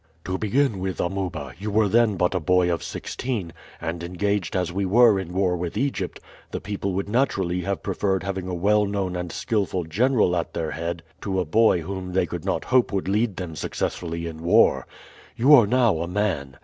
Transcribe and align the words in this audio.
"To 0.25 0.35
begin 0.35 0.79
with, 0.79 0.99
Amuba, 0.99 1.53
you 1.59 1.69
were 1.69 1.87
then 1.87 2.17
but 2.17 2.33
a 2.33 2.39
boy 2.39 2.73
of 2.73 2.81
sixteen, 2.81 3.53
and 3.79 4.03
engaged 4.03 4.55
as 4.55 4.73
we 4.73 4.83
were 4.83 5.19
in 5.19 5.31
war 5.31 5.55
with 5.55 5.77
Egypt, 5.77 6.19
the 6.49 6.59
people 6.59 6.93
would 6.93 7.07
naturally 7.07 7.61
have 7.61 7.83
preferred 7.83 8.23
having 8.23 8.47
a 8.47 8.53
well 8.55 8.87
known 8.87 9.15
and 9.15 9.31
skillful 9.31 9.83
general 9.83 10.35
at 10.35 10.55
their 10.55 10.71
head 10.71 11.03
to 11.21 11.39
a 11.39 11.45
boy 11.45 11.81
whom 11.81 12.13
they 12.13 12.25
could 12.25 12.45
not 12.45 12.63
hope 12.63 12.91
would 12.91 13.07
lead 13.07 13.35
them 13.37 13.55
successfully 13.55 14.25
in 14.25 14.41
war. 14.41 14.87
You 15.35 15.53
are 15.53 15.67
now 15.67 15.99
a 15.99 16.07
man. 16.07 16.57